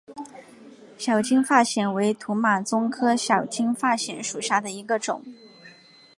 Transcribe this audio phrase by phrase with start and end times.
[0.97, 5.23] 小金发藓为土马鬃科小金发藓属下的一个种。